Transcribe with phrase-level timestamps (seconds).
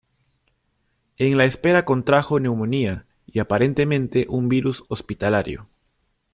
[1.17, 5.69] En la espera contrajo neumonía y aparentemente un virus hospitalario.